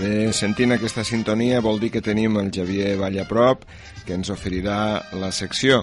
Bé, 0.00 0.30
sentint 0.32 0.72
aquesta 0.72 1.04
sintonia 1.04 1.60
vol 1.60 1.76
dir 1.82 1.90
que 1.92 2.00
tenim 2.00 2.38
el 2.40 2.48
Javier 2.54 2.94
Vallaprop, 2.96 3.66
que 4.06 4.16
ens 4.16 4.32
oferirà 4.32 4.80
la 5.20 5.28
secció. 5.28 5.82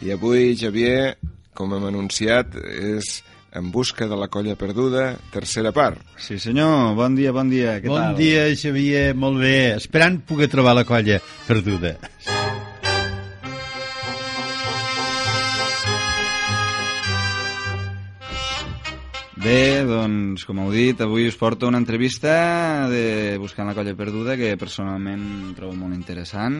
I 0.00 0.14
avui, 0.14 0.54
Javier, 0.56 1.16
com 1.56 1.74
hem 1.76 1.84
anunciat, 1.90 2.56
és 2.56 3.18
En 3.56 3.70
busca 3.72 4.04
de 4.06 4.16
la 4.20 4.26
colla 4.28 4.52
perduda, 4.60 5.14
tercera 5.32 5.72
part. 5.72 6.02
Sí, 6.20 6.36
senyor. 6.38 6.92
Bon 6.98 7.16
dia, 7.16 7.32
bon 7.32 7.48
dia. 7.48 7.78
Què 7.80 7.88
bon 7.88 8.10
tal? 8.10 8.18
dia, 8.20 8.50
Xavier. 8.52 9.14
Molt 9.16 9.40
bé. 9.40 9.58
Esperant 9.80 10.20
poder 10.28 10.52
trobar 10.52 10.76
la 10.76 10.84
colla 10.84 11.22
perduda. 11.48 11.96
Bé, 19.36 19.84
doncs, 19.84 20.46
com 20.48 20.62
heu 20.62 20.70
dit, 20.72 20.96
avui 21.04 21.26
us 21.28 21.36
porto 21.36 21.68
una 21.68 21.76
entrevista 21.76 22.88
de 22.88 23.36
Buscant 23.36 23.68
la 23.68 23.74
colla 23.76 23.92
perduda 23.92 24.32
que 24.40 24.54
personalment 24.56 25.52
trobo 25.58 25.76
molt 25.76 25.92
interessant. 25.92 26.56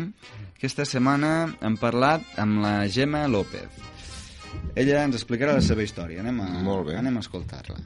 Aquesta 0.58 0.84
setmana 0.84 1.54
hem 1.64 1.78
parlat 1.80 2.36
amb 2.36 2.60
la 2.60 2.74
Gemma 2.92 3.24
López. 3.32 3.80
Ella 4.76 5.06
ens 5.06 5.16
explicarà 5.16 5.56
la 5.56 5.64
seva 5.64 5.86
història. 5.86 6.20
Anem 6.20 6.44
a, 6.44 6.50
Molt 6.68 6.90
bé. 6.90 7.00
Anem 7.00 7.16
a 7.16 7.24
escoltar-la. 7.24 7.80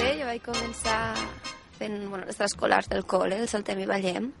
Bé, 0.00 0.10
jo 0.16 0.32
vaig 0.32 0.42
començar 0.48 0.98
fent 1.76 2.00
bueno, 2.08 2.24
les 2.24 2.40
escolars 2.40 2.88
del 2.88 3.04
col·le, 3.04 3.44
el 3.44 3.52
Saltem 3.52 3.84
i 3.84 3.90
Ballem. 3.90 4.32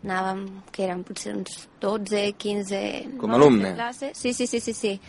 Anàvem, 0.00 0.46
que 0.72 0.88
eren 0.88 1.04
potser 1.04 1.36
uns 1.36 1.66
12, 1.82 2.30
15... 2.40 2.86
Com 3.20 3.34
a 3.34 3.36
nois 3.36 3.50
alumne? 3.50 3.76
classe. 3.76 4.14
Sí, 4.16 4.32
sí, 4.32 4.48
sí, 4.48 4.64
sí, 4.64 4.72
sí. 4.72 5.00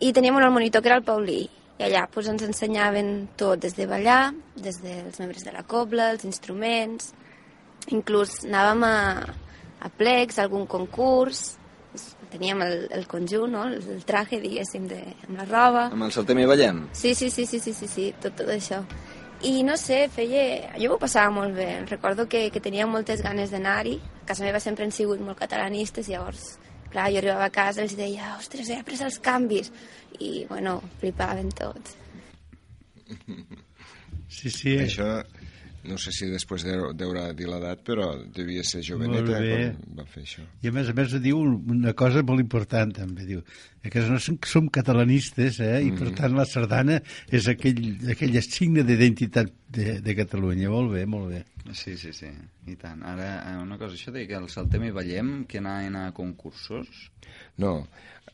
I 0.00 0.12
teníem 0.16 0.36
un 0.36 0.52
monitor 0.52 0.82
que 0.82 0.88
era 0.88 0.96
el 0.96 1.04
Paulí. 1.04 1.48
I 1.78 1.84
allà 1.84 2.06
pues, 2.12 2.28
ens 2.28 2.42
ensenyaven 2.42 3.28
tot, 3.36 3.60
des 3.60 3.76
de 3.76 3.86
ballar, 3.86 4.32
des 4.56 4.80
dels 4.82 5.20
membres 5.20 5.44
de 5.44 5.52
la 5.52 5.64
cobla, 5.64 6.10
els 6.10 6.24
instruments... 6.24 7.14
Inclús 7.90 8.44
anàvem 8.44 8.82
a, 8.84 8.96
a 9.80 9.88
plecs, 9.88 10.36
a 10.36 10.42
algun 10.44 10.66
concurs, 10.68 11.56
teníem 12.30 12.60
el, 12.62 12.88
el 12.92 13.06
conjunt, 13.08 13.50
no? 13.50 13.64
el, 13.66 13.80
el 13.96 14.04
traje, 14.04 14.38
diguéssim, 14.40 14.84
de, 14.86 15.00
amb 15.26 15.40
la 15.40 15.46
roba. 15.48 15.86
Amb 15.88 16.04
el 16.06 16.12
Saltem 16.12 16.38
i 16.42 16.46
Ballem? 16.46 16.84
Sí, 16.92 17.14
sí, 17.14 17.30
sí, 17.30 17.46
sí, 17.48 17.58
sí, 17.58 17.72
sí, 17.74 17.88
sí 17.88 18.10
tot, 18.20 18.36
tot 18.38 18.52
això. 18.52 18.82
I 19.42 19.62
no 19.64 19.76
sé, 19.80 20.04
feia... 20.12 20.74
Jo 20.76 20.92
m'ho 20.92 21.00
passava 21.00 21.32
molt 21.32 21.56
bé. 21.56 21.70
Recordo 21.88 22.28
que, 22.28 22.50
que 22.52 22.60
tenia 22.60 22.86
moltes 22.86 23.24
ganes 23.24 23.50
d'anar-hi. 23.50 23.96
A 24.20 24.28
casa 24.28 24.44
meva 24.44 24.60
sempre 24.60 24.84
han 24.84 24.92
sigut 24.92 25.24
molt 25.24 25.40
catalanistes, 25.40 26.12
llavors, 26.12 26.58
clar, 26.92 27.08
jo 27.12 27.20
arribava 27.22 27.48
a 27.48 27.54
casa 27.54 27.82
i 27.82 27.88
els 27.88 27.96
deia, 27.98 28.34
ostres, 28.38 28.70
he 28.70 28.78
après 28.80 29.00
els 29.06 29.18
canvis. 29.22 29.72
I, 30.20 30.44
bueno, 30.50 30.78
flipaven 31.00 31.48
tots. 31.56 31.96
Sí, 34.30 34.50
sí. 34.50 34.76
Això, 34.78 35.06
no 35.88 35.96
sé 35.98 36.12
si 36.12 36.26
després 36.28 36.64
deu- 36.66 36.90
deurà 36.96 37.30
dir 37.36 37.46
l'edat, 37.48 37.80
però 37.86 38.10
devia 38.34 38.62
ser 38.66 38.82
joveneta 38.84 39.38
quan 39.40 39.96
va 39.98 40.04
fer 40.04 40.22
això. 40.26 40.44
I 40.62 40.68
a 40.68 40.72
més 40.76 40.90
a 40.90 40.94
més 40.96 41.14
diu 41.22 41.40
una 41.40 41.94
cosa 41.96 42.22
molt 42.26 42.42
important 42.42 42.92
també, 42.98 43.24
diu 43.28 43.40
que 43.80 44.02
no 44.08 44.18
som, 44.20 44.36
som 44.44 44.68
catalanistes 44.68 45.60
eh? 45.64 45.78
i 45.86 45.92
per 45.96 46.10
tant 46.18 46.36
la 46.36 46.44
sardana 46.44 46.98
és 47.32 47.48
aquell, 47.48 47.80
aquell 48.12 48.36
signe 48.44 48.84
d'identitat 48.84 49.48
de, 49.72 50.00
de 50.04 50.16
Catalunya, 50.18 50.68
molt 50.68 50.92
bé, 50.92 51.06
molt 51.08 51.30
bé. 51.32 51.44
Sí, 51.72 51.96
sí, 51.96 52.12
sí, 52.12 52.28
i 52.68 52.76
tant. 52.76 53.00
Ara, 53.06 53.30
eh, 53.52 53.56
una 53.62 53.78
cosa, 53.78 53.94
això 53.96 54.12
de 54.12 54.26
que 54.28 54.36
el 54.36 54.48
Saltem 54.52 54.84
i 54.88 54.92
Ballem, 54.92 55.44
que 55.48 55.58
anaven 55.62 55.96
a 55.96 56.06
concursos... 56.16 56.88
No, 57.62 57.86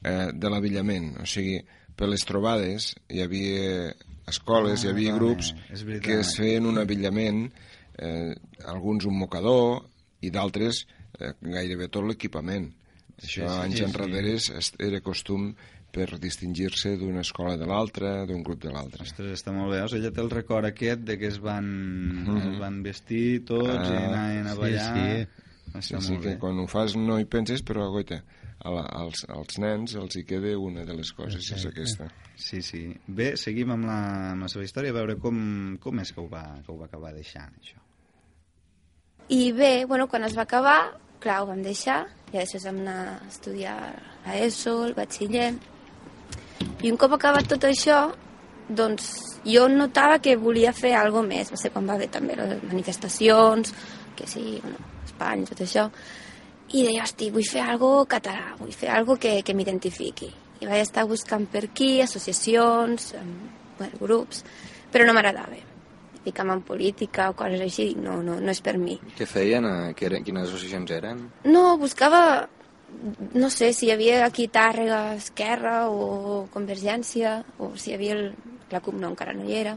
eh, 0.02 0.30
de 0.34 0.50
l'avillament. 0.50 1.12
O 1.22 1.26
sigui, 1.28 1.58
per 1.96 2.08
les 2.10 2.24
trobades 2.26 2.94
hi 3.12 3.22
havia 3.22 3.92
escoles, 4.26 4.82
hi 4.84 4.88
Ah, 4.88 4.90
havia 4.90 5.12
vale, 5.12 5.24
grups 5.24 5.52
és 5.72 5.84
veritat. 5.84 6.04
que 6.06 6.20
es 6.20 6.34
feien 6.36 6.66
un 6.66 6.78
avillament, 6.78 7.50
eh, 7.98 8.34
alguns 8.66 9.04
un 9.06 9.18
mocador 9.18 9.84
i 10.20 10.30
d'altres 10.30 10.86
eh, 11.20 11.32
gairebé 11.40 11.88
tot 11.88 12.04
l'equipament. 12.04 12.72
Sí, 13.18 13.26
Això 13.40 13.48
sí, 13.48 13.60
anys 13.64 13.76
sí, 13.78 13.84
enrere 13.84 14.34
es- 14.36 14.72
era 14.78 15.00
costum 15.00 15.54
per 15.90 16.18
distingir-se 16.20 16.96
d'una 16.98 17.22
escola 17.22 17.56
de 17.56 17.64
l'altra, 17.64 18.26
d'un 18.26 18.42
grup 18.42 18.60
de 18.62 18.70
l'altre. 18.70 19.02
Ostres, 19.02 19.40
està 19.40 19.50
molt 19.54 19.70
bé. 19.72 19.80
O 19.82 19.88
sigui, 19.88 20.02
ella 20.02 20.12
té 20.12 20.20
el 20.20 20.28
record 20.30 20.66
aquest 20.66 21.00
de 21.00 21.16
que 21.18 21.26
es 21.28 21.38
van, 21.40 22.26
es 22.52 22.58
van 22.60 22.82
vestir 22.82 23.44
tots 23.46 23.88
i 23.88 23.94
Ah, 23.96 24.10
anaven 24.10 24.46
a 24.46 24.52
sí, 24.52 24.58
ballar. 24.60 24.92
sí. 24.92 25.42
Està 25.78 26.00
Sí, 26.00 26.06
sí, 26.06 26.18
que 26.18 26.28
bé. 26.34 26.38
quan 26.38 26.58
ho 26.58 26.66
fas 26.66 26.94
no 26.96 27.18
hi 27.18 27.24
penses, 27.24 27.62
però, 27.64 27.88
goita, 27.90 28.22
a 28.66 28.72
la, 28.74 28.84
als, 29.04 29.22
als 29.30 29.58
nens 29.62 29.94
els 30.00 30.18
hi 30.18 30.24
queda 30.26 30.56
una 30.58 30.84
de 30.88 30.96
les 30.98 31.12
coses, 31.14 31.50
és 31.54 31.66
aquesta. 31.68 32.08
Sí, 32.34 32.60
sí. 32.64 32.82
Bé, 33.06 33.32
seguim 33.40 33.72
amb 33.76 33.86
la, 33.88 33.98
amb 34.32 34.46
la 34.46 34.50
seva 34.52 34.66
història, 34.66 34.92
a 34.92 34.98
veure 34.98 35.16
com, 35.22 35.38
com 35.82 36.02
és 36.02 36.12
que 36.12 36.22
ho, 36.22 36.26
va, 36.32 36.44
que 36.64 36.72
ho 36.74 36.78
va 36.80 36.90
acabar 36.90 37.14
deixant, 37.14 37.54
això. 37.62 37.78
I 39.32 39.50
bé, 39.54 39.72
bueno, 39.86 40.06
quan 40.10 40.26
es 40.26 40.36
va 40.38 40.44
acabar, 40.46 40.78
clar, 41.22 41.40
ho 41.42 41.48
vam 41.48 41.62
deixar, 41.64 42.04
i 42.32 42.36
després 42.36 42.66
vam 42.68 42.82
anar 42.82 42.98
a 43.14 43.16
estudiar 43.30 43.78
a 44.26 44.36
ESO, 44.44 44.76
el 44.86 44.94
batxiller, 44.98 45.48
i 46.82 46.92
un 46.92 46.98
cop 47.00 47.16
acabat 47.16 47.48
tot 47.50 47.66
això, 47.66 48.04
doncs 48.68 49.08
jo 49.46 49.66
notava 49.70 50.18
que 50.22 50.36
volia 50.38 50.74
fer 50.74 50.92
alguna 50.98 51.30
més, 51.34 51.50
va 51.54 51.58
ser 51.60 51.72
quan 51.74 51.86
va 51.86 51.94
haver 51.94 52.10
també 52.12 52.36
les 52.38 52.62
manifestacions, 52.66 53.74
que 54.18 54.26
sí, 54.30 54.58
bueno, 54.62 54.78
Espanya 55.06 55.46
i 55.46 55.50
tot 55.50 55.62
això, 55.64 55.86
i 56.74 56.82
deia, 56.82 57.04
hosti, 57.04 57.30
vull 57.30 57.46
fer 57.46 57.62
alguna 57.62 58.06
català, 58.10 58.56
vull 58.58 58.72
fer 58.74 58.90
alguna 58.90 59.20
que, 59.22 59.36
que 59.46 59.54
m'identifiqui. 59.54 60.32
I 60.60 60.66
vaig 60.66 60.82
estar 60.82 61.04
buscant 61.06 61.44
per 61.52 61.66
aquí, 61.68 62.00
associacions, 62.02 63.12
bueno, 63.78 63.98
grups, 64.00 64.42
però 64.92 65.06
no 65.06 65.14
m'agradava. 65.14 65.58
Fica'm 66.26 66.50
en 66.56 66.62
política 66.66 67.28
o 67.30 67.36
coses 67.38 67.60
així, 67.62 67.92
dic, 67.92 67.98
no, 68.02 68.16
no, 68.24 68.40
no 68.42 68.50
és 68.50 68.60
per 68.64 68.74
mi. 68.82 68.96
Què 69.18 69.28
feien? 69.30 69.64
eh? 69.68 69.92
Què 69.94 70.08
eren? 70.08 70.24
Quines 70.26 70.48
associacions 70.48 70.90
eren? 70.90 71.20
No, 71.44 71.76
buscava, 71.78 72.48
no 73.36 73.50
sé, 73.52 73.70
si 73.76 73.86
hi 73.86 73.92
havia 73.94 74.24
aquí 74.26 74.48
Tàrrega, 74.50 75.14
Esquerra 75.20 75.84
o 75.86 76.46
Convergència, 76.50 77.36
o 77.62 77.74
si 77.78 77.92
hi 77.92 77.94
havia 77.94 78.16
el, 78.16 78.24
la 78.72 78.80
CUP, 78.82 78.96
no, 78.98 79.12
encara 79.14 79.36
no 79.38 79.46
hi 79.46 79.54
era. 79.60 79.76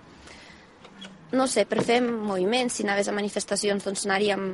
No 1.38 1.46
sé, 1.46 1.68
per 1.70 1.84
fer 1.86 2.00
moviments, 2.02 2.80
si 2.80 2.88
anaves 2.88 3.12
a 3.12 3.14
manifestacions, 3.14 3.86
doncs 3.86 4.08
anaríem, 4.08 4.48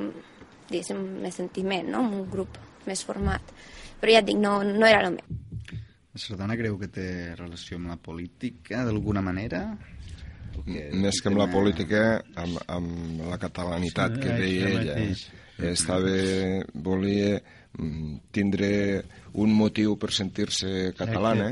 diguéssim, 0.70 1.00
més 1.22 1.34
sentiment, 1.38 1.88
no?, 1.90 2.04
amb 2.04 2.14
un 2.20 2.30
grup 2.30 2.58
més 2.86 3.02
format. 3.04 3.42
Però 4.00 4.12
ja 4.12 4.20
et 4.22 4.26
dic, 4.28 4.38
no, 4.38 4.58
no 4.64 4.86
era 4.86 5.02
el 5.06 5.14
meu. 5.16 5.36
La 6.16 6.20
sardana 6.22 6.56
creu 6.56 6.78
que 6.80 6.88
té 6.88 7.08
relació 7.36 7.76
amb 7.76 7.90
la 7.92 7.96
política, 8.00 8.84
d'alguna 8.86 9.20
manera? 9.22 9.64
Que 10.64 10.86
Més 10.96 11.18
que 11.20 11.28
amb 11.28 11.36
la 11.42 11.46
política, 11.52 12.22
amb, 12.40 12.56
amb 12.72 13.20
la 13.28 13.36
catalanitat 13.38 14.14
Sí, 14.16 14.20
que 14.22 14.36
deia 14.40 14.68
ella. 14.70 14.94
mateix. 14.94 15.26
Estava, 15.58 16.12
volia 16.74 17.36
mm, 17.78 18.16
tindre 18.32 18.70
un 19.34 19.52
motiu 19.56 19.96
per 20.00 20.10
sentir-se 20.12 20.92
catalana 20.96 21.50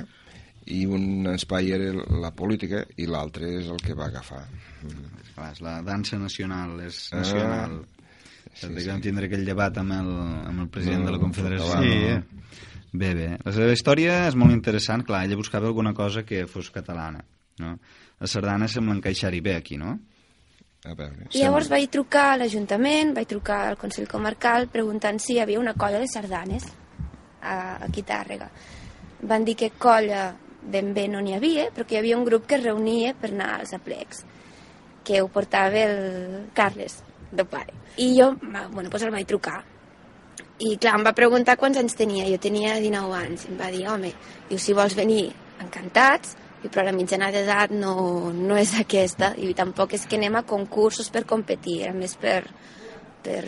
i 0.73 0.87
un 0.89 1.27
espai 1.35 1.71
era 1.77 1.93
la 2.21 2.31
política 2.33 2.81
i 2.97 3.05
l'altre 3.07 3.51
és 3.61 3.69
el 3.69 3.81
que 3.85 3.93
va 3.97 4.07
agafar. 4.09 4.47
Mm. 4.83 5.11
Clar, 5.35 5.51
és 5.53 5.61
la 5.65 5.77
dansa 5.85 6.17
nacional, 6.19 6.79
és 6.87 7.11
Ah, 7.13 7.17
nacional. 7.21 7.79
sí, 7.83 7.94
Sí, 8.53 8.69
sí. 8.69 8.89
Vam 8.91 9.03
tindre 9.03 9.29
aquell 9.31 9.45
debat 9.47 9.77
amb 9.81 9.97
el, 9.97 10.11
amb 10.51 10.65
el 10.67 10.71
president 10.73 11.03
No, 11.03 11.11
de 11.11 11.17
la 11.17 11.23
Confederació. 11.23 11.81
Sí, 11.81 11.95
eh? 12.13 12.23
Bé, 12.95 13.11
bé. 13.19 13.29
La 13.43 13.53
seva 13.57 13.75
història 13.75 14.21
és 14.29 14.37
molt 14.39 14.55
interessant. 14.55 15.03
Clar, 15.07 15.25
ella 15.27 15.39
buscava 15.41 15.67
alguna 15.67 15.95
cosa 15.95 16.23
que 16.23 16.45
fos 16.47 16.71
catalana. 16.75 17.25
No? 17.59 17.75
La 18.21 18.31
sardana 18.31 18.69
sembla 18.71 18.95
encaixar-hi 18.99 19.41
bé 19.43 19.57
aquí, 19.59 19.79
no? 19.81 19.97
A 20.85 20.93
veure, 20.93 21.31
I 21.33 21.41
llavors 21.41 21.71
vaig 21.73 21.89
trucar 21.89 22.35
a 22.35 22.39
l'Ajuntament, 22.43 23.15
vaig 23.17 23.29
trucar 23.31 23.63
al 23.71 23.79
Consell 23.81 24.09
Comarcal 24.11 24.67
preguntant 24.69 25.17
si 25.17 25.33
hi 25.35 25.41
havia 25.41 25.63
una 25.63 25.73
colla 25.81 26.03
de 26.03 26.11
sardanes 26.13 26.67
a, 27.41 27.55
aquí 27.87 28.05
a 28.05 28.09
Tàrrega. 28.11 28.51
Van 29.25 29.47
dir 29.49 29.55
que 29.57 29.71
colla 29.81 30.27
ben 30.61 30.93
bé 30.97 31.07
no 31.09 31.23
n'hi 31.25 31.35
havia, 31.37 31.71
però 31.73 31.87
que 31.89 31.97
hi 31.97 32.03
havia 32.03 32.19
un 32.19 32.27
grup 32.29 32.45
que 32.47 32.59
es 32.59 32.65
reunia 32.65 33.15
per 33.17 33.33
anar 33.33 33.55
als 33.59 33.73
aplecs, 33.77 34.25
que 35.05 35.23
ho 35.23 35.29
portava 35.33 35.81
el 35.89 36.51
Carles, 36.57 37.01
de 37.37 37.47
pare. 37.49 37.75
I 37.97 38.11
jo, 38.19 38.33
bueno, 38.43 38.89
doncs 38.89 39.07
el 39.07 39.15
vaig 39.15 39.29
trucar. 39.31 39.61
I 40.65 40.77
clar, 40.79 40.95
em 40.99 41.05
va 41.07 41.15
preguntar 41.17 41.59
quants 41.59 41.79
anys 41.81 41.97
tenia. 41.99 42.29
Jo 42.31 42.39
tenia 42.43 42.79
19 42.83 43.19
anys. 43.19 43.49
Em 43.51 43.59
va 43.59 43.71
dir, 43.75 43.85
home, 43.91 44.13
diu, 44.49 44.59
si 44.63 44.77
vols 44.77 44.95
venir, 44.99 45.29
encantats, 45.63 46.37
i 46.65 46.71
però 46.73 46.87
la 46.87 46.95
mitjana 46.97 47.29
d'edat 47.35 47.75
no, 47.77 48.33
no 48.33 48.57
és 48.57 48.73
aquesta 48.81 49.35
i 49.37 49.53
tampoc 49.57 49.99
és 49.99 50.07
que 50.09 50.17
anem 50.17 50.39
a 50.39 50.47
concursos 50.49 51.11
per 51.13 51.27
competir, 51.29 51.83
era 51.85 51.93
més 51.97 52.17
per, 52.17 52.41
per 53.25 53.43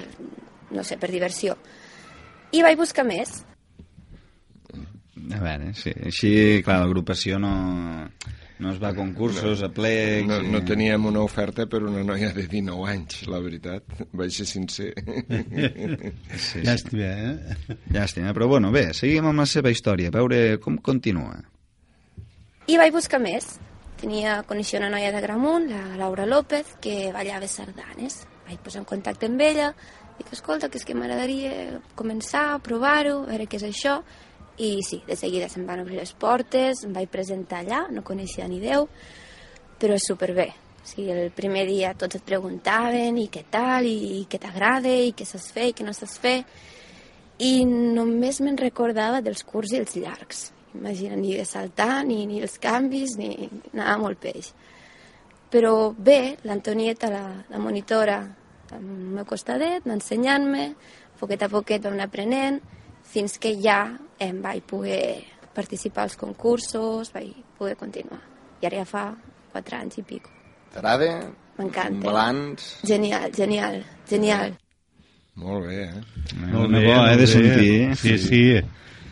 no 0.70 0.84
sé, 0.84 0.98
per 1.00 1.10
diversió. 1.12 1.56
I 2.52 2.62
vaig 2.66 2.76
buscar 2.78 3.06
més. 3.08 3.38
A 5.16 5.40
veure, 5.40 5.72
sí. 5.74 5.94
Així, 6.10 6.30
clar, 6.66 6.82
l'agrupació 6.82 7.40
no, 7.42 7.52
no 8.58 8.70
es 8.72 8.78
va 8.82 8.88
a 8.90 8.94
concursos, 8.96 9.62
a 9.62 9.68
plecs... 9.68 10.26
no, 10.28 10.38
i- 10.40 10.48
no 10.52 10.62
teníem 10.64 11.04
una 11.10 11.20
oferta 11.20 11.66
per 11.68 11.82
una 11.84 12.02
noia 12.04 12.30
de 12.32 12.46
19 12.46 12.86
anys, 12.90 13.26
la 13.28 13.40
veritat. 13.44 13.84
Vaig 14.16 14.32
ser 14.32 14.46
sincer. 14.48 14.92
Sí, 16.36 16.38
sí. 16.38 16.62
Llàstima, 16.64 17.04
eh? 17.04 17.76
Llàstima, 17.92 18.32
però 18.36 18.48
bueno, 18.48 18.70
bé, 18.72 18.88
seguim 18.96 19.26
amb 19.28 19.40
la 19.42 19.46
seva 19.50 19.70
història, 19.72 20.08
a 20.12 20.16
veure 20.16 20.58
com 20.62 20.76
continua. 20.78 21.36
I 22.66 22.76
vaig 22.80 22.92
buscar 22.94 23.20
més. 23.22 23.58
tenia, 23.96 24.42
coneixia 24.44 24.76
una 24.80 24.90
noia 24.92 25.08
de 25.14 25.20
Gramunt, 25.24 25.70
la 25.72 25.96
Laura 25.96 26.26
López, 26.28 26.74
que 26.84 27.10
ballava 27.14 27.46
sardanes. 27.48 28.26
Vaig 28.46 28.58
posar 28.60 28.82
en 28.82 28.84
contacte 28.88 29.24
amb 29.30 29.40
ella, 29.40 29.70
dic, 30.18 30.28
escolta, 30.36 30.68
que 30.68 30.76
és 30.76 30.84
que 30.84 30.94
m'agradaria 30.94 31.78
començar 31.96 32.42
a 32.54 32.58
provar-ho, 32.60 33.22
a 33.24 33.30
veure 33.30 33.46
què 33.48 33.56
és 33.56 33.64
això. 33.70 33.94
I 34.58 34.80
sí, 34.82 35.02
de 35.06 35.16
seguida 35.16 35.50
se'm 35.52 35.66
van 35.68 35.82
obrir 35.82 35.98
les 36.00 36.14
portes, 36.16 36.84
em 36.86 36.94
vaig 36.96 37.10
presentar 37.12 37.60
allà, 37.60 37.82
no 37.92 38.04
coneixia 38.04 38.46
ni 38.48 38.60
Déu, 38.62 38.86
però 39.80 39.98
superbé. 40.00 40.48
O 40.80 40.88
sigui, 40.88 41.10
el 41.12 41.32
primer 41.34 41.66
dia 41.68 41.92
tots 41.98 42.16
et 42.16 42.24
preguntaven 42.24 43.18
i 43.20 43.26
què 43.32 43.42
tal, 43.52 43.84
i, 43.84 44.20
i 44.20 44.24
què 44.30 44.40
t'agrada, 44.40 44.88
i 44.88 45.12
què 45.16 45.26
saps 45.28 45.50
fer, 45.52 45.70
i 45.70 45.74
què 45.76 45.84
no 45.84 45.92
saps 45.96 46.16
fer. 46.22 46.38
I 47.42 47.66
només 47.68 48.40
me'n 48.40 48.56
recordava 48.56 49.20
dels 49.20 49.44
curts 49.44 49.74
i 49.74 49.82
els 49.82 49.96
llargs. 49.98 50.46
Imagina, 50.76 51.16
ni 51.20 51.34
de 51.36 51.44
saltar, 51.44 52.04
ni, 52.06 52.22
ni 52.28 52.40
els 52.44 52.56
canvis, 52.62 53.16
ni 53.20 53.50
anava 53.74 53.98
molt 54.06 54.20
peix. 54.22 54.52
Però 55.52 55.92
bé, 55.92 56.36
l'Antonieta, 56.48 57.10
la, 57.12 57.24
la 57.50 57.60
monitora, 57.60 58.20
al 58.72 58.82
meu 58.86 59.26
costadet, 59.28 59.84
ensenyant-me, 59.86 60.70
poquet 61.20 61.44
a 61.44 61.50
poquet 61.52 61.84
vam 61.84 61.96
anar 61.96 62.08
aprenent, 62.08 62.60
fins 63.16 63.38
que 63.40 63.54
ja 63.56 63.80
em 64.20 64.42
vaig 64.44 64.60
poder 64.68 65.24
participar 65.56 66.04
als 66.04 66.18
concursos, 66.20 67.08
vaig 67.14 67.32
poder 67.56 67.76
continuar. 67.80 68.20
I 68.60 68.68
ara 68.68 68.82
ja 68.82 68.88
fa 68.88 69.04
quatre 69.54 69.78
anys 69.78 70.02
i 70.02 70.04
pico. 70.04 70.32
T'agrada? 70.74 71.08
M'encanta. 71.56 72.02
Balanç? 72.04 72.66
Genial, 72.84 73.30
genial, 73.32 73.80
genial. 74.10 74.52
Molt 75.40 75.64
bé, 75.68 75.86
eh? 75.86 76.02
Molt 76.52 76.72
bé, 76.72 76.82
bo, 76.84 76.96
eh, 77.06 77.16
de 77.16 77.26
sentir. 77.30 77.72
Sí, 77.96 78.18
sí, 78.20 78.42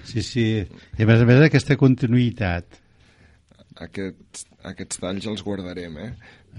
sí, 0.05 0.23
sí. 0.23 0.47
I 0.99 1.05
a 1.05 1.09
més 1.09 1.25
a 1.25 1.29
més 1.29 1.41
aquesta 1.47 1.77
continuïtat. 1.81 2.84
Aquests, 3.83 4.45
aquests 4.71 5.01
talls 5.03 5.25
els 5.27 5.41
guardarem, 5.43 5.97
eh? 5.99 6.11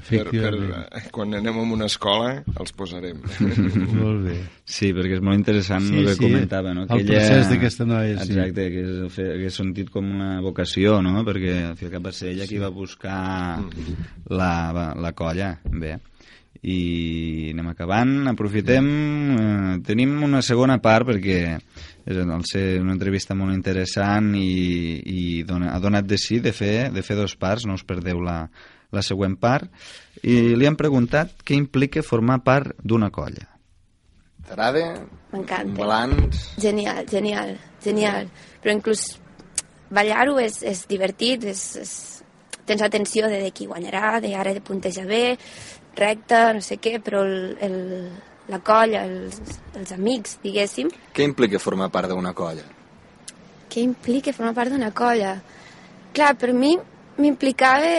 Per, 0.09 0.25
per, 0.27 0.49
eh, 0.91 1.03
quan 1.15 1.31
anem 1.37 1.55
a 1.61 1.63
una 1.71 1.85
escola 1.87 2.41
els 2.59 2.73
posarem. 2.75 3.21
Molt 4.01 4.25
bé. 4.25 4.33
Sí, 4.67 4.89
perquè 4.91 5.15
és 5.15 5.23
molt 5.23 5.39
interessant 5.39 5.85
Sí, 5.87 6.01
el 6.01 6.09
que 6.09 6.17
sí. 6.17 6.23
comentava, 6.25 6.73
no? 6.75 6.83
El 6.91 7.05
procés 7.07 7.47
d'aquesta 7.47 7.87
noia, 7.87 8.17
sí. 8.19 8.33
Exacte, 8.33 8.65
que 8.73 8.83
és, 8.83 9.15
que 9.15 9.47
és 9.47 9.55
sentit 9.61 9.93
com 9.93 10.09
una 10.17 10.41
vocació, 10.43 10.97
no? 11.05 11.21
Perquè 11.23 11.53
al 11.69 11.77
fi 11.79 11.87
i 11.87 11.87
al 11.87 11.93
cap 11.95 12.09
va 12.09 12.11
ser 12.17 12.33
ella 12.33 12.49
qui 12.51 12.59
va 12.59 12.67
buscar 12.75 13.21
la, 14.35 14.51
va- 14.75 14.91
la 14.99 15.13
colla. 15.15 15.53
Bé, 15.71 15.95
i 16.65 17.51
anem 17.53 17.67
acabant, 17.71 18.13
aprofitem, 18.31 18.87
eh, 19.39 19.73
tenim 19.87 20.17
una 20.27 20.41
segona 20.43 20.79
part 20.83 21.07
perquè 21.13 21.39
al 22.05 22.45
ser 22.45 22.81
una 22.81 22.93
entrevista 22.93 23.33
molt 23.33 23.55
interessant 23.55 24.35
i, 24.37 25.01
i 25.01 25.43
dona, 25.43 25.73
ha 25.73 25.79
donat 25.81 26.05
de 26.05 26.19
sí 26.21 26.39
de 26.39 26.53
fer, 26.53 26.91
de 26.93 27.01
fer 27.01 27.17
dos 27.17 27.33
parts, 27.35 27.65
no 27.65 27.73
us 27.73 27.85
perdeu 27.87 28.21
la, 28.21 28.43
la 28.93 29.01
següent 29.01 29.35
part, 29.41 29.71
i 30.21 30.55
li 30.55 30.69
han 30.69 30.77
preguntat 30.77 31.41
què 31.43 31.57
implica 31.57 32.05
formar 32.05 32.43
part 32.45 32.75
d'una 32.83 33.09
colla. 33.09 33.49
T'agrada? 34.45 34.83
M'encanta. 35.33 35.73
Balanç? 35.79 36.41
Genial, 36.61 37.01
genial, 37.09 37.55
genial. 37.81 38.29
Però 38.61 38.75
inclús 38.75 39.07
ballar-ho 39.89 40.37
és, 40.41 40.59
és 40.61 40.83
divertit, 40.89 41.47
és, 41.49 41.63
és, 41.81 41.95
tens 42.69 42.85
atenció 42.85 43.29
de, 43.31 43.41
de 43.41 43.49
qui 43.55 43.65
guanyarà, 43.69 44.19
de 44.21 44.35
ara 44.37 44.53
de 44.53 44.61
puntejar 44.61 45.07
bé, 45.09 45.23
recte, 45.97 46.41
no 46.53 46.61
sé 46.61 46.77
què, 46.81 46.99
però 47.01 47.23
el, 47.25 47.57
el, 47.65 47.77
la 48.51 48.59
colla, 48.61 49.03
els, 49.05 49.39
els 49.75 49.91
amics, 49.95 50.37
diguéssim, 50.43 50.89
Què 51.13 51.23
implica 51.25 51.59
formar 51.59 51.89
part 51.93 52.09
d'una 52.09 52.33
colla? 52.33 52.63
què 53.75 53.81
implica 53.83 54.31
formar 54.31 54.53
part 54.55 54.71
d'una 54.71 54.91
colla? 54.95 55.33
Clar, 56.15 56.35
per 56.39 56.53
mi 56.55 56.77
m'implicava 57.17 57.89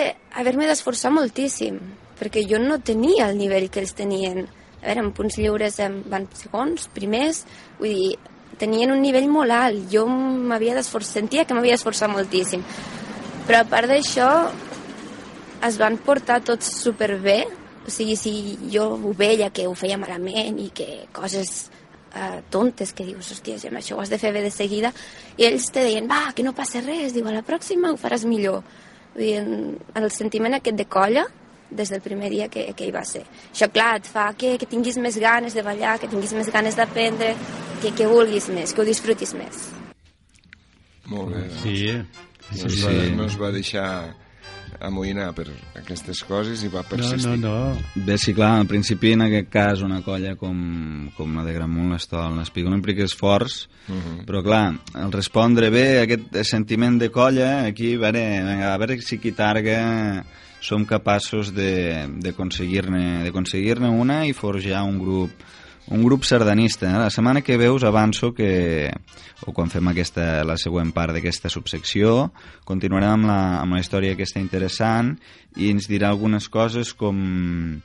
haver-me 0.40 0.68
d'esforçar 0.68 1.10
moltíssim, 1.12 1.76
perquè 2.16 2.46
jo 2.48 2.56
no 2.62 2.78
tenia 2.80 3.26
el 3.28 3.36
nivell 3.36 3.68
que 3.68 3.82
ells 3.82 3.92
tenien. 3.98 4.46
A 4.80 4.86
veure, 4.86 5.02
en 5.02 5.10
punts 5.12 5.36
lliures 5.36 5.76
em 5.84 5.98
van 6.08 6.24
segons, 6.38 6.88
primers, 6.94 7.42
vull 7.80 7.92
dir, 7.92 8.14
tenien 8.56 8.94
un 8.94 9.02
nivell 9.04 9.28
molt 9.28 9.52
alt, 9.52 9.84
jo 9.92 10.06
m'havia 10.08 10.78
d'esforçar, 10.78 11.18
sentia 11.20 11.44
que 11.44 11.52
m'havia 11.52 11.76
d'esforçar 11.76 12.08
moltíssim. 12.08 12.64
Però 13.46 13.60
a 13.60 13.68
part 13.68 13.90
d'això, 13.90 14.30
es 15.66 15.76
van 15.80 15.98
portar 15.98 16.40
tots 16.44 16.72
superbé, 16.80 17.42
o 17.86 17.90
sigui, 17.90 18.16
si 18.16 18.58
jo 18.72 18.88
ho 18.96 19.12
veia 19.14 19.50
que 19.50 19.66
ho 19.66 19.74
feia 19.74 19.96
malament 19.98 20.58
i 20.60 20.70
que 20.74 21.06
coses 21.12 21.70
eh, 22.14 22.42
tontes 22.50 22.92
que 22.92 23.04
dius, 23.06 23.30
hòstia, 23.32 23.58
Gemma, 23.62 23.78
això 23.80 23.96
ho 23.96 24.00
has 24.02 24.10
de 24.10 24.18
fer 24.18 24.32
bé 24.34 24.42
de 24.42 24.50
seguida, 24.50 24.92
i 25.36 25.44
ells 25.48 25.70
te 25.72 25.84
deien, 25.84 26.08
va, 26.10 26.32
que 26.34 26.42
no 26.46 26.52
passa 26.56 26.80
res, 26.84 27.12
diu, 27.14 27.26
a 27.28 27.32
la 27.34 27.42
pròxima 27.46 27.92
ho 27.92 27.98
faràs 28.00 28.24
millor. 28.28 28.62
Vull 29.14 29.22
dir, 29.24 29.34
en- 29.40 29.78
el 29.96 30.10
sentiment 30.10 30.54
aquest 30.58 30.76
de 30.76 30.84
colla, 30.86 31.26
des 31.70 31.90
del 31.90 32.00
primer 32.00 32.28
dia 32.30 32.46
que, 32.48 32.68
que 32.78 32.86
hi 32.86 32.92
va 32.94 33.02
ser. 33.04 33.24
Això, 33.52 33.66
clar, 33.74 33.96
et 33.98 34.06
fa 34.06 34.28
que, 34.38 34.52
que 34.58 34.66
tinguis 34.70 34.96
més 35.02 35.16
ganes 35.18 35.52
de 35.56 35.62
ballar, 35.66 35.96
que 35.98 36.06
tinguis 36.08 36.32
més 36.36 36.46
ganes 36.54 36.76
d'aprendre, 36.78 37.32
que, 37.82 37.90
que 37.90 38.06
vulguis 38.06 38.46
més, 38.54 38.72
que 38.72 38.80
ho 38.84 38.86
disfrutis 38.86 39.34
més. 39.34 39.66
Molt 41.10 41.34
bé. 41.34 41.42
Sí, 41.62 41.80
No, 42.46 42.66
es 42.70 42.76
va, 42.84 42.90
no 43.16 43.24
es 43.26 43.34
va 43.40 43.48
deixar 43.50 43.86
amoïnar 44.80 45.32
per 45.36 45.46
aquestes 45.78 46.22
coses 46.26 46.62
i 46.64 46.68
va 46.72 46.82
no, 46.82 46.88
persistir. 46.90 47.36
no, 47.36 47.36
no. 47.36 48.04
Bé, 48.06 48.16
sí, 48.18 48.34
clar, 48.34 48.60
al 48.60 48.66
principi 48.70 49.12
en 49.16 49.22
aquest 49.26 49.48
cas 49.52 49.82
una 49.82 50.02
colla 50.02 50.34
com, 50.36 51.10
com 51.16 51.36
la 51.36 51.44
de 51.46 51.54
Gramunt, 51.56 51.92
l'Estol, 51.94 52.36
l'Espigo, 52.38 52.70
no 52.70 52.76
implica 52.80 53.04
esforç, 53.04 53.66
però 54.26 54.42
clar, 54.42 54.64
al 54.94 55.12
respondre 55.14 55.70
bé 55.70 55.86
a 56.00 56.02
aquest 56.04 56.36
sentiment 56.44 56.98
de 56.98 57.10
colla, 57.14 57.66
aquí, 57.66 57.94
a 57.94 58.02
veure, 58.06 58.24
a 58.72 58.76
veure 58.78 59.00
si 59.00 59.16
aquí 59.20 59.32
targa 59.32 60.24
som 60.60 60.84
capaços 60.88 61.52
de- 61.54 62.06
d'aconseguir-ne 62.24 63.22
d'aconseguir-ne 63.24 63.88
una 63.92 64.24
i 64.26 64.32
forjar 64.32 64.82
un 64.84 64.98
grup 64.98 65.30
un 65.88 66.02
grup 66.02 66.24
sardanista. 66.24 66.88
Eh? 66.88 66.98
La 66.98 67.10
setmana 67.10 67.42
que 67.42 67.56
veus 67.56 67.84
avanço 67.84 68.32
que, 68.34 68.90
o 69.46 69.52
quan 69.54 69.70
fem 69.70 69.92
aquesta, 69.92 70.44
la 70.46 70.58
següent 70.58 70.92
part 70.96 71.14
d'aquesta 71.14 71.50
subsecció, 71.52 72.32
continuarem 72.66 73.14
amb 73.14 73.30
la, 73.30 73.40
amb 73.60 73.76
la 73.76 73.82
història 73.82 74.16
aquesta 74.16 74.42
interessant 74.42 75.14
i 75.56 75.70
ens 75.70 75.88
dirà 75.90 76.10
algunes 76.10 76.48
coses 76.52 76.92
com, 76.94 77.80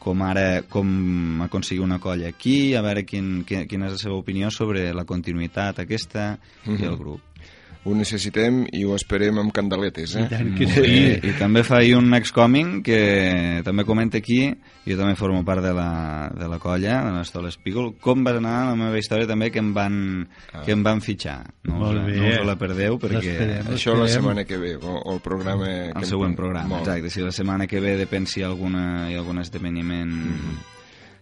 com 0.00 0.24
ara 0.24 0.62
com 0.68 1.44
aconseguir 1.44 1.84
una 1.84 2.00
colla 2.00 2.32
aquí, 2.32 2.74
a 2.74 2.82
veure 2.84 3.04
quin, 3.08 3.42
quin, 3.48 3.68
quina 3.68 3.90
és 3.90 3.98
la 3.98 4.02
seva 4.06 4.18
opinió 4.18 4.50
sobre 4.52 4.90
la 4.96 5.06
continuïtat 5.08 5.84
aquesta 5.84 6.34
i 6.66 6.82
el 6.84 6.98
grup. 7.00 7.33
Ho 7.84 7.92
necessitem 7.92 8.62
i 8.72 8.80
ho 8.88 8.94
esperem 8.96 9.36
amb 9.42 9.52
candeletes, 9.52 10.14
eh? 10.16 10.22
I 10.24 10.28
tant 10.30 10.54
que 10.56 10.64
I, 10.64 10.68
sí. 10.72 11.28
I 11.28 11.32
també 11.36 11.60
fa 11.68 11.82
ahir 11.82 11.98
un 11.98 12.14
excoming 12.16 12.78
que 12.86 13.60
també 13.66 13.84
comenta 13.84 14.16
aquí, 14.22 14.38
jo 14.88 14.96
també 14.96 15.12
formo 15.20 15.42
part 15.44 15.60
de 15.60 15.74
la, 15.76 16.30
de 16.32 16.48
la 16.48 16.58
colla, 16.62 17.02
de 17.04 17.12
l'Estol 17.18 17.50
Espígol, 17.50 17.92
com 18.00 18.24
va 18.24 18.32
anar 18.40 18.54
la 18.70 18.78
meva 18.80 18.96
història 18.96 19.28
també 19.28 19.50
que 19.52 19.60
em 19.60 19.74
van, 19.76 19.98
que 20.64 20.72
em 20.72 20.82
van 20.86 21.04
fitxar. 21.04 21.42
No, 21.68 21.82
us, 21.90 22.00
no 22.08 22.30
us 22.32 22.46
la 22.48 22.56
perdeu 22.56 22.96
perquè. 23.02 23.36
Això 23.76 23.98
la 24.00 24.08
setmana 24.08 24.46
que 24.48 24.56
ve, 24.56 24.76
o, 24.80 24.96
o 25.04 25.14
el 25.18 25.20
programa... 25.20 25.68
que 25.68 25.90
el 25.92 26.04
em- 26.06 26.10
següent 26.14 26.34
programa, 26.40 26.78
Molt, 26.78 26.88
exacte. 26.88 27.12
Si 27.12 27.20
la 27.20 27.32
setmana 27.36 27.68
que 27.68 27.84
ve 27.84 27.98
depèn 28.00 28.24
si 28.24 28.40
hi 28.40 28.46
ha, 28.46 28.48
alguna, 28.48 29.10
hi 29.10 29.18
ha 29.18 29.20
algun 29.20 29.44
esdeveniment... 29.44 30.16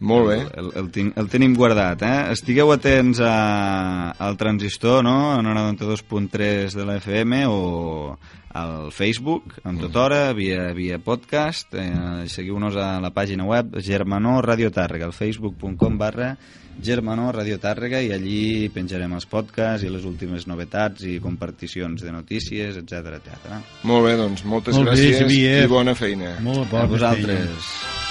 Molt 0.03 0.27
bé. 0.29 0.37
El, 0.59 0.71
el, 0.81 0.91
tin, 0.91 1.13
el 1.17 1.29
tenim 1.31 1.53
guardat, 1.55 2.03
eh? 2.03 2.33
Estigueu 2.35 2.73
atents 2.75 3.21
a, 3.23 4.11
al 4.19 4.37
transistor, 4.41 5.05
no? 5.07 5.39
En 5.39 5.47
92.3 5.47 6.75
de 6.75 6.87
la 6.89 6.97
FM 6.99 7.45
o 7.47 8.19
al 8.53 8.91
Facebook, 8.93 9.55
en 9.65 9.79
tota 9.81 10.03
hora, 10.03 10.33
via, 10.37 10.73
via 10.77 10.99
podcast. 11.01 11.73
Eh, 11.73 12.27
Seguiu-nos 12.29 12.77
a 12.77 12.99
la 13.01 13.13
pàgina 13.15 13.47
web 13.49 13.79
Germanó 13.81 14.43
Radio 14.45 14.69
Tàrrega, 14.75 15.07
al 15.09 15.15
facebook.com 15.17 15.97
barra 15.97 16.35
Germanó 16.83 17.31
Radio 17.33 17.57
Tàrrega 17.61 18.03
i 18.05 18.11
allí 18.13 18.69
penjarem 18.75 19.13
els 19.17 19.25
podcasts 19.29 19.87
i 19.87 19.91
les 19.93 20.05
últimes 20.09 20.47
novetats 20.51 21.05
i 21.09 21.19
comparticions 21.23 22.03
de 22.05 22.13
notícies, 22.13 22.77
etc 22.83 23.17
etc. 23.23 23.59
Molt 23.89 24.09
bé, 24.11 24.17
doncs, 24.21 24.45
moltes 24.45 24.77
Molt 24.77 24.91
bé, 24.91 24.97
gràcies 24.99 25.21
Xavier. 25.25 25.59
i 25.65 25.73
bona 25.73 25.95
feina. 25.97 26.37
Molt 26.45 26.67
A 26.67 26.71
bona 26.73 26.89
feina. 26.89 26.97
vosaltres. 26.97 28.02